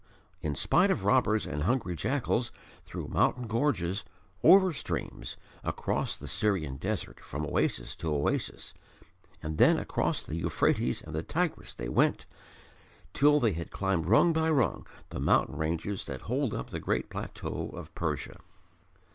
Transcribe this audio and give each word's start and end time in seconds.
In 0.41 0.55
spite 0.55 0.89
of 0.89 1.05
robbers 1.05 1.45
and 1.45 1.61
hungry 1.61 1.95
jackals, 1.95 2.51
through 2.85 3.09
mountain 3.09 3.45
gorges, 3.45 4.03
over 4.43 4.73
streams, 4.73 5.37
across 5.63 6.17
the 6.17 6.27
Syrian 6.27 6.77
desert 6.77 7.19
from 7.19 7.45
oasis 7.45 7.95
to 7.97 8.11
oasis, 8.11 8.73
and 9.43 9.59
then 9.59 9.77
across 9.77 10.23
the 10.23 10.35
Euphrates 10.37 11.03
and 11.03 11.13
the 11.13 11.21
Tigris 11.21 11.75
they 11.75 11.87
went, 11.87 12.25
till 13.13 13.39
they 13.39 13.51
had 13.53 13.69
climbed 13.69 14.07
rung 14.07 14.33
by 14.33 14.49
rung 14.49 14.87
the 15.09 15.19
mountain 15.19 15.55
ranges 15.55 16.07
that 16.07 16.21
hold 16.21 16.55
up 16.55 16.71
the 16.71 16.79
great 16.79 17.11
plateau 17.11 17.69
of 17.71 17.93
Persia. 17.93 18.39